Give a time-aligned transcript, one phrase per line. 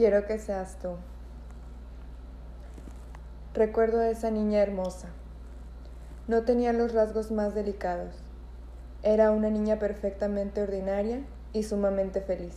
[0.00, 0.96] Quiero que seas tú.
[3.52, 5.08] Recuerdo a esa niña hermosa.
[6.26, 8.14] No tenía los rasgos más delicados.
[9.02, 11.20] Era una niña perfectamente ordinaria
[11.52, 12.56] y sumamente feliz.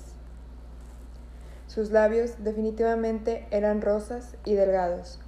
[1.67, 5.19] Sus labios definitivamente eran rosas y delgados.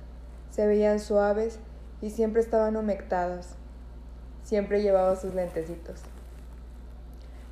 [0.52, 1.59] Se veían suaves
[2.02, 3.55] y siempre estaban humectados.
[4.41, 6.02] Siempre llevaba sus lentecitos.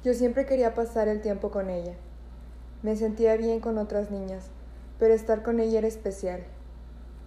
[0.05, 1.95] Yo siempre quería pasar el tiempo con ella.
[2.83, 4.49] Me sentía bien con otras niñas,
[4.99, 6.43] pero estar con ella era especial.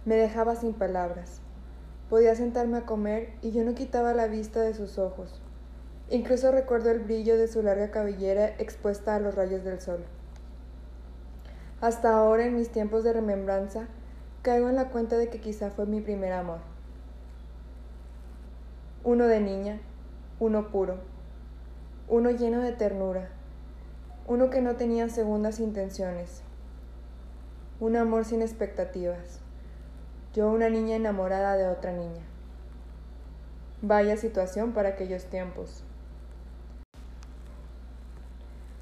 [0.05, 1.41] Me dejaba sin palabras.
[2.11, 5.41] Podía sentarme a comer y yo no quitaba la vista de sus ojos.
[6.11, 10.05] Incluso recuerdo el brillo de su larga cabellera expuesta a los rayos del sol.
[11.81, 13.87] Hasta ahora, en mis tiempos de remembranza,
[14.43, 16.59] caigo en la cuenta de que quizá fue mi primer amor.
[19.03, 19.81] Uno de niña,
[20.39, 20.97] uno puro,
[22.07, 23.29] uno lleno de ternura,
[24.27, 26.43] uno que no tenía segundas intenciones,
[27.79, 29.39] un amor sin expectativas,
[30.33, 32.23] yo una niña enamorada de otra niña.
[33.81, 35.81] Vaya situación para aquellos tiempos.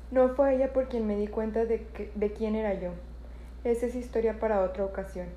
[0.10, 1.86] No fue ella por quien me di cuenta de,
[2.16, 2.90] de quién era yo.
[3.64, 5.28] Esa es historia para otra ocasión.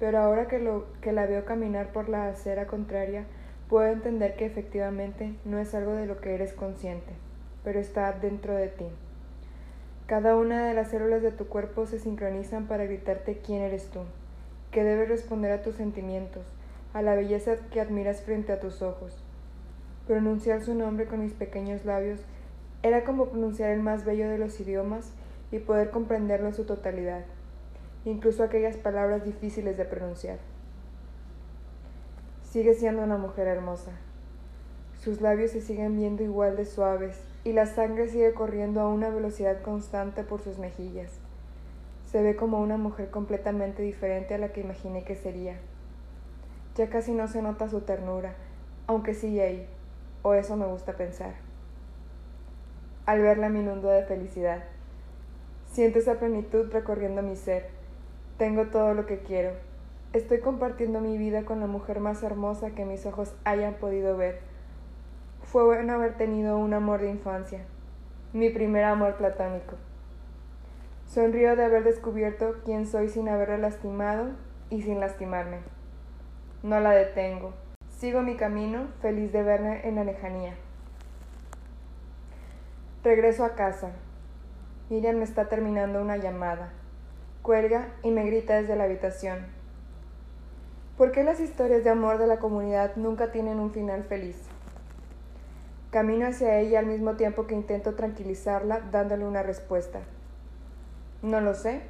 [0.00, 3.26] Pero ahora que, lo, que la veo caminar por la acera contraria,
[3.68, 7.12] puedo entender que efectivamente no es algo de lo que eres consciente,
[7.64, 8.84] pero está dentro de ti.
[10.06, 14.00] Cada una de las células de tu cuerpo se sincronizan para gritarte quién eres tú,
[14.70, 16.44] que debes responder a tus sentimientos,
[16.92, 19.24] a la belleza que admiras frente a tus ojos.
[20.06, 22.20] Pronunciar su nombre con mis pequeños labios
[22.82, 25.10] era como pronunciar el más bello de los idiomas
[25.50, 27.24] y poder comprenderlo en su totalidad,
[28.04, 30.36] incluso aquellas palabras difíciles de pronunciar.
[32.42, 33.92] Sigue siendo una mujer hermosa.
[35.00, 39.10] Sus labios se siguen viendo igual de suaves y la sangre sigue corriendo a una
[39.10, 41.12] velocidad constante por sus mejillas.
[42.10, 45.56] Se ve como una mujer completamente diferente a la que imaginé que sería.
[46.76, 48.34] Ya casi no se nota su ternura,
[48.86, 49.68] aunque sigue ahí,
[50.22, 51.34] o eso me gusta pensar.
[53.06, 54.64] Al verla me inundo de felicidad.
[55.70, 57.68] Siento esa plenitud recorriendo mi ser.
[58.38, 59.52] Tengo todo lo que quiero,
[60.14, 64.38] Estoy compartiendo mi vida con la mujer más hermosa que mis ojos hayan podido ver.
[65.54, 67.60] Fue bueno haber tenido un amor de infancia,
[68.32, 69.76] mi primer amor platónico.
[71.06, 74.30] Sonrío de haber descubierto quién soy sin haberla lastimado
[74.68, 75.58] y sin lastimarme.
[76.64, 77.54] No la detengo.
[77.88, 80.56] Sigo mi camino, feliz de verla en la lejanía.
[83.04, 83.92] Regreso a casa.
[84.90, 86.72] Miriam me está terminando una llamada.
[87.42, 89.46] Cuelga y me grita desde la habitación.
[90.98, 94.48] ¿Por qué las historias de amor de la comunidad nunca tienen un final feliz?
[95.94, 100.00] Camino hacia ella al mismo tiempo que intento tranquilizarla dándole una respuesta.
[101.22, 101.82] No lo sé.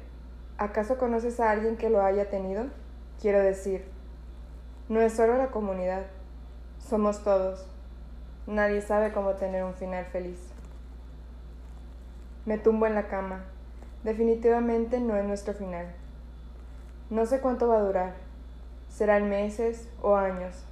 [0.59, 2.67] ¿Acaso conoces a alguien que lo haya tenido?
[3.19, 3.83] Quiero decir,
[4.89, 6.03] no es solo la comunidad,
[6.77, 7.65] somos todos.
[8.45, 10.37] Nadie sabe cómo tener un final feliz.
[12.45, 13.45] Me tumbo en la cama.
[14.03, 15.87] Definitivamente no es nuestro final.
[17.09, 18.13] No sé cuánto va a durar
[18.87, 20.63] Serán meses o años.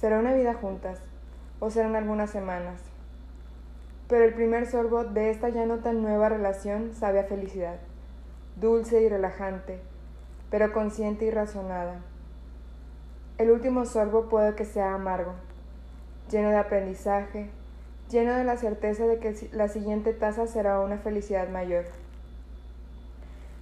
[0.00, 0.98] Será una vida juntas
[1.60, 2.80] o serán algunas semanas.
[4.08, 7.76] Pero el primer sorbo de esta ya no tan nueva relación sabe a felicidad,
[8.60, 9.80] dulce y relajante,
[10.50, 11.96] pero consciente y razonada.
[13.38, 15.32] El último sorbo puede que sea amargo,
[16.30, 17.48] lleno de aprendizaje,
[18.10, 21.84] lleno de la certeza de que la siguiente taza será una felicidad mayor.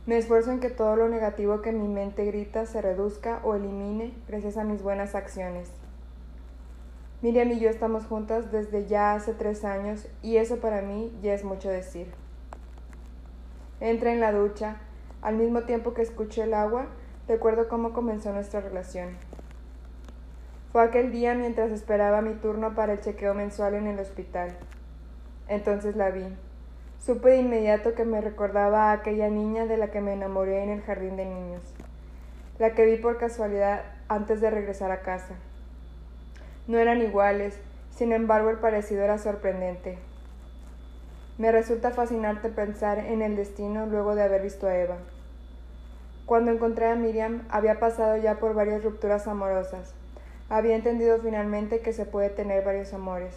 [0.04, 4.12] Me esfuerzo en que todo lo negativo que mi mente grita se reduzca o elimine
[4.26, 5.70] gracias a mis buenas acciones.
[7.22, 11.32] Miriam y yo estamos juntas desde ya hace tres años y eso para mí ya
[11.32, 12.08] es mucho decir.
[13.78, 14.78] Entra en la ducha,
[15.22, 16.86] al mismo tiempo que escucho el agua,
[17.28, 19.10] recuerdo cómo comenzó nuestra relación.
[20.72, 24.56] Fue aquel día mientras esperaba mi turno para el chequeo mensual en el hospital.
[25.46, 26.26] Entonces la vi.
[26.98, 30.70] Supe de inmediato que me recordaba a aquella niña de la que me enamoré en
[30.70, 31.62] el jardín de niños,
[32.58, 35.36] la que vi por casualidad antes de regresar a casa.
[36.66, 37.58] No eran iguales,
[37.90, 39.98] sin embargo el parecido era sorprendente.
[41.38, 44.96] Me resulta fascinante pensar en el destino luego de haber visto a Eva.
[46.26, 49.94] Cuando encontré a Miriam había pasado ya por varias rupturas amorosas.
[50.48, 53.34] Había entendido finalmente que se puede tener varios amores,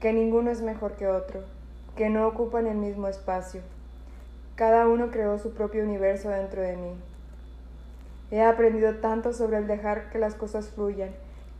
[0.00, 1.42] que ninguno es mejor que otro
[1.96, 3.60] que no ocupan el mismo espacio.
[4.54, 6.94] Cada uno creó su propio universo dentro de mí.
[8.30, 11.10] He aprendido tanto sobre el dejar que las cosas fluyan,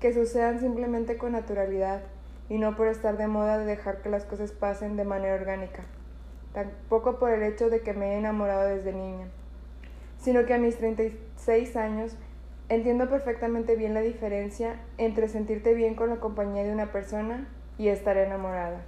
[0.01, 2.01] que sucedan simplemente con naturalidad
[2.49, 5.83] y no por estar de moda de dejar que las cosas pasen de manera orgánica.
[6.53, 9.29] Tampoco por el hecho de que me he enamorado desde niña.
[10.19, 12.15] sino que a mis 36 años
[12.69, 17.49] entiendo perfectamente bien la diferencia entre sentirte bien con la compañía de una persona
[17.79, 18.83] y estar enamorada.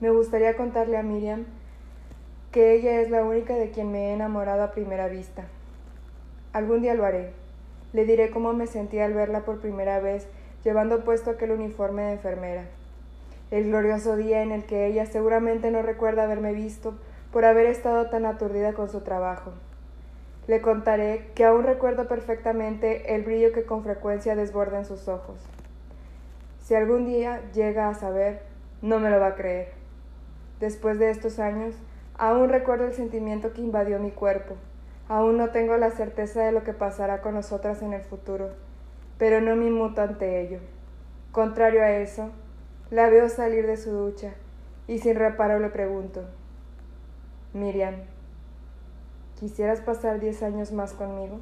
[0.00, 1.44] Me gustaría contarle a Miriam
[2.50, 5.44] que ella es la única de quien me he enamorado a primera vista.
[6.52, 7.32] Algún día lo haré.
[7.92, 10.28] Le diré cómo me sentí al verla por primera vez
[10.64, 12.64] llevando puesto aquel uniforme de enfermera.
[13.50, 16.94] El glorioso día en el que ella seguramente no recuerda haberme visto
[17.32, 19.52] por haber estado tan aturdida con su trabajo.
[20.46, 25.40] Le contaré que aún recuerdo perfectamente el brillo que con frecuencia desborda en sus ojos.
[26.60, 28.42] Si algún día llega a saber,
[28.82, 29.72] no me lo va a creer.
[30.60, 31.74] Después de estos años,
[32.16, 34.56] aún recuerdo el sentimiento que invadió mi cuerpo.
[35.10, 38.50] Aún no tengo la certeza de lo que pasará con nosotras en el futuro,
[39.18, 40.60] pero no me inmuto ante ello.
[41.32, 42.30] Contrario a eso,
[42.92, 44.34] la veo salir de su ducha
[44.86, 46.26] y sin reparo le pregunto,
[47.52, 47.96] Miriam,
[49.40, 51.40] ¿quisieras pasar diez años más conmigo?